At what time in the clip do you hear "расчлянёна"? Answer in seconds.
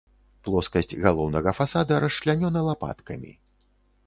2.05-2.65